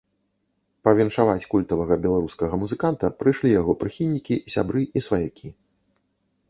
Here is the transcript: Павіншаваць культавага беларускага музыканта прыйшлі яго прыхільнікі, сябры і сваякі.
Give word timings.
Павіншаваць 0.87 1.49
культавага 1.51 1.97
беларускага 2.05 2.53
музыканта 2.63 3.13
прыйшлі 3.21 3.53
яго 3.61 3.71
прыхільнікі, 3.83 4.35
сябры 4.57 4.81
і 4.97 5.07
сваякі. 5.09 5.47